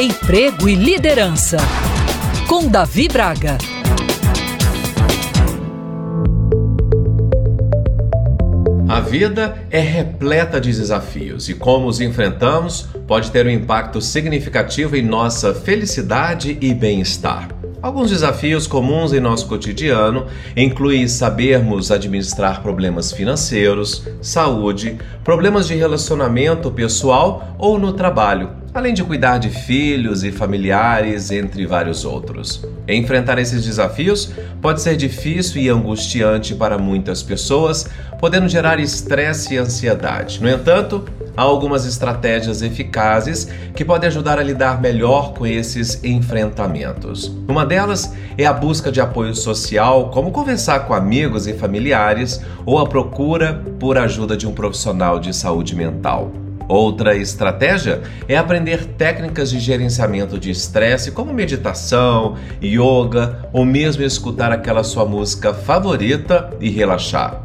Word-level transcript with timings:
Emprego 0.00 0.68
e 0.68 0.76
Liderança, 0.76 1.56
com 2.46 2.68
Davi 2.68 3.08
Braga. 3.08 3.58
A 8.88 9.00
vida 9.00 9.60
é 9.72 9.80
repleta 9.80 10.60
de 10.60 10.70
desafios 10.70 11.48
e 11.48 11.54
como 11.54 11.88
os 11.88 12.00
enfrentamos 12.00 12.86
pode 13.08 13.32
ter 13.32 13.44
um 13.44 13.50
impacto 13.50 14.00
significativo 14.00 14.94
em 14.94 15.02
nossa 15.02 15.52
felicidade 15.52 16.56
e 16.60 16.72
bem-estar. 16.72 17.48
Alguns 17.82 18.10
desafios 18.10 18.68
comuns 18.68 19.12
em 19.12 19.20
nosso 19.20 19.48
cotidiano 19.48 20.26
incluem 20.56 21.08
sabermos 21.08 21.90
administrar 21.90 22.62
problemas 22.62 23.10
financeiros, 23.10 24.04
saúde, 24.20 24.96
problemas 25.24 25.66
de 25.66 25.74
relacionamento 25.74 26.70
pessoal 26.70 27.56
ou 27.56 27.78
no 27.78 27.92
trabalho, 27.92 28.50
além 28.78 28.94
de 28.94 29.02
cuidar 29.02 29.38
de 29.38 29.50
filhos 29.50 30.22
e 30.22 30.30
familiares, 30.30 31.32
entre 31.32 31.66
vários 31.66 32.04
outros. 32.04 32.64
Enfrentar 32.86 33.36
esses 33.36 33.64
desafios 33.64 34.32
pode 34.62 34.80
ser 34.80 34.96
difícil 34.96 35.60
e 35.60 35.68
angustiante 35.68 36.54
para 36.54 36.78
muitas 36.78 37.20
pessoas, 37.20 37.88
podendo 38.20 38.48
gerar 38.48 38.78
estresse 38.78 39.54
e 39.54 39.58
ansiedade. 39.58 40.40
No 40.40 40.48
entanto, 40.48 41.04
há 41.36 41.42
algumas 41.42 41.84
estratégias 41.84 42.62
eficazes 42.62 43.48
que 43.74 43.84
podem 43.84 44.06
ajudar 44.06 44.38
a 44.38 44.44
lidar 44.44 44.80
melhor 44.80 45.34
com 45.34 45.44
esses 45.44 46.02
enfrentamentos. 46.04 47.26
Uma 47.48 47.66
delas 47.66 48.12
é 48.38 48.46
a 48.46 48.52
busca 48.52 48.92
de 48.92 49.00
apoio 49.00 49.34
social, 49.34 50.10
como 50.10 50.30
conversar 50.30 50.86
com 50.86 50.94
amigos 50.94 51.48
e 51.48 51.52
familiares 51.52 52.40
ou 52.64 52.78
a 52.78 52.86
procura 52.86 53.60
por 53.80 53.98
ajuda 53.98 54.36
de 54.36 54.46
um 54.46 54.52
profissional 54.52 55.18
de 55.18 55.34
saúde 55.34 55.74
mental. 55.74 56.47
Outra 56.68 57.16
estratégia 57.16 58.02
é 58.28 58.36
aprender 58.36 58.84
técnicas 58.84 59.50
de 59.50 59.58
gerenciamento 59.58 60.38
de 60.38 60.50
estresse, 60.50 61.10
como 61.10 61.32
meditação, 61.32 62.36
yoga 62.62 63.48
ou 63.54 63.64
mesmo 63.64 64.02
escutar 64.02 64.52
aquela 64.52 64.84
sua 64.84 65.06
música 65.06 65.54
favorita 65.54 66.50
e 66.60 66.68
relaxar. 66.68 67.42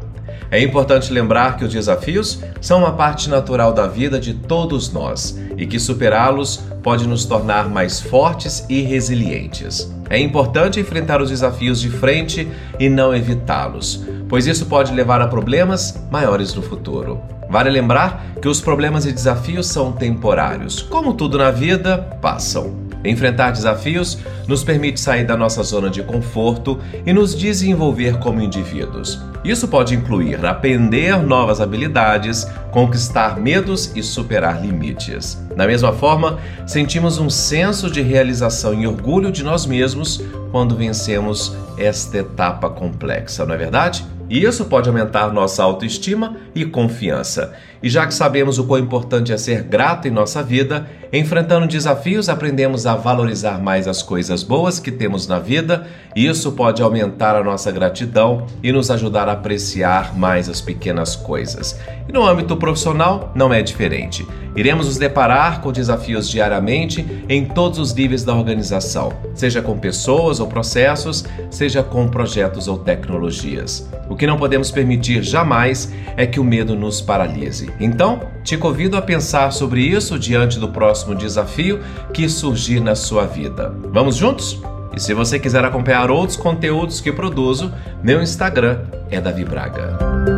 É 0.50 0.62
importante 0.62 1.12
lembrar 1.12 1.56
que 1.56 1.64
os 1.64 1.72
desafios 1.72 2.38
são 2.60 2.80
uma 2.80 2.92
parte 2.92 3.30
natural 3.30 3.72
da 3.72 3.86
vida 3.86 4.20
de 4.20 4.34
todos 4.34 4.92
nós 4.92 5.36
e 5.56 5.66
que 5.66 5.80
superá-los 5.80 6.58
pode 6.82 7.08
nos 7.08 7.24
tornar 7.24 7.68
mais 7.68 8.00
fortes 8.00 8.64
e 8.68 8.82
resilientes. 8.82 9.90
É 10.10 10.18
importante 10.18 10.78
enfrentar 10.78 11.22
os 11.22 11.30
desafios 11.30 11.80
de 11.80 11.88
frente 11.88 12.46
e 12.78 12.90
não 12.90 13.14
evitá-los, 13.14 14.04
pois 14.28 14.46
isso 14.46 14.66
pode 14.66 14.92
levar 14.92 15.20
a 15.22 15.26
problemas 15.26 15.98
maiores 16.10 16.54
no 16.54 16.60
futuro. 16.60 17.20
Vale 17.48 17.70
lembrar 17.70 18.24
que 18.40 18.48
os 18.48 18.60
problemas 18.60 19.06
e 19.06 19.12
desafios 19.12 19.66
são 19.66 19.92
temporários. 19.92 20.82
Como 20.82 21.14
tudo 21.14 21.38
na 21.38 21.50
vida, 21.50 21.98
passam. 22.20 22.84
Enfrentar 23.04 23.50
desafios 23.50 24.18
nos 24.48 24.64
permite 24.64 24.98
sair 24.98 25.24
da 25.26 25.36
nossa 25.36 25.62
zona 25.62 25.90
de 25.90 26.02
conforto 26.02 26.78
e 27.04 27.12
nos 27.12 27.34
desenvolver 27.34 28.18
como 28.18 28.40
indivíduos. 28.40 29.20
Isso 29.44 29.68
pode 29.68 29.94
incluir 29.94 30.44
aprender 30.46 31.18
novas 31.22 31.60
habilidades, 31.60 32.46
conquistar 32.70 33.38
medos 33.38 33.92
e 33.94 34.02
superar 34.02 34.62
limites. 34.62 35.38
Da 35.54 35.66
mesma 35.66 35.92
forma, 35.92 36.38
sentimos 36.66 37.18
um 37.18 37.28
senso 37.28 37.90
de 37.90 38.00
realização 38.00 38.72
e 38.72 38.86
orgulho 38.86 39.30
de 39.30 39.44
nós 39.44 39.66
mesmos 39.66 40.22
quando 40.50 40.74
vencemos 40.74 41.54
esta 41.76 42.18
etapa 42.18 42.70
complexa, 42.70 43.44
não 43.44 43.54
é 43.54 43.58
verdade? 43.58 44.06
E 44.28 44.42
isso 44.42 44.64
pode 44.64 44.88
aumentar 44.88 45.32
nossa 45.32 45.62
autoestima 45.62 46.36
e 46.54 46.64
confiança. 46.64 47.54
E 47.84 47.90
já 47.90 48.06
que 48.06 48.14
sabemos 48.14 48.58
o 48.58 48.64
quão 48.64 48.80
importante 48.80 49.30
é 49.30 49.36
ser 49.36 49.62
grato 49.62 50.08
em 50.08 50.10
nossa 50.10 50.42
vida, 50.42 50.88
enfrentando 51.12 51.66
desafios, 51.66 52.30
aprendemos 52.30 52.86
a 52.86 52.96
valorizar 52.96 53.60
mais 53.60 53.86
as 53.86 54.02
coisas 54.02 54.42
boas 54.42 54.80
que 54.80 54.90
temos 54.90 55.28
na 55.28 55.38
vida, 55.38 55.86
e 56.16 56.26
isso 56.26 56.50
pode 56.52 56.82
aumentar 56.82 57.36
a 57.36 57.44
nossa 57.44 57.70
gratidão 57.70 58.46
e 58.62 58.72
nos 58.72 58.90
ajudar 58.90 59.28
a 59.28 59.32
apreciar 59.32 60.16
mais 60.16 60.48
as 60.48 60.62
pequenas 60.62 61.14
coisas. 61.14 61.78
E 62.08 62.12
no 62.12 62.26
âmbito 62.26 62.56
profissional, 62.56 63.30
não 63.34 63.52
é 63.52 63.60
diferente. 63.60 64.26
Iremos 64.56 64.86
nos 64.86 64.96
deparar 64.96 65.60
com 65.60 65.72
desafios 65.72 66.28
diariamente 66.28 67.24
em 67.28 67.44
todos 67.44 67.78
os 67.78 67.92
níveis 67.92 68.24
da 68.24 68.34
organização, 68.34 69.12
seja 69.34 69.60
com 69.60 69.76
pessoas 69.76 70.40
ou 70.40 70.46
processos, 70.46 71.24
seja 71.50 71.82
com 71.82 72.08
projetos 72.08 72.68
ou 72.68 72.78
tecnologias. 72.78 73.88
O 74.08 74.14
que 74.14 74.26
não 74.26 74.36
podemos 74.36 74.70
permitir 74.70 75.22
jamais 75.22 75.92
é 76.16 76.24
que 76.24 76.38
o 76.38 76.44
medo 76.44 76.76
nos 76.76 77.00
paralise. 77.00 77.73
Então, 77.78 78.28
te 78.42 78.56
convido 78.56 78.96
a 78.96 79.02
pensar 79.02 79.52
sobre 79.52 79.82
isso 79.82 80.18
diante 80.18 80.58
do 80.58 80.68
próximo 80.68 81.14
desafio 81.14 81.80
que 82.12 82.28
surgir 82.28 82.80
na 82.80 82.94
sua 82.94 83.26
vida. 83.26 83.74
Vamos 83.90 84.16
juntos? 84.16 84.60
E 84.96 85.00
se 85.00 85.12
você 85.12 85.38
quiser 85.38 85.64
acompanhar 85.64 86.10
outros 86.10 86.36
conteúdos 86.36 87.00
que 87.00 87.10
produzo, 87.10 87.72
meu 88.02 88.22
Instagram 88.22 88.80
é 89.10 89.20
Davi 89.20 89.44
Braga. 89.44 90.33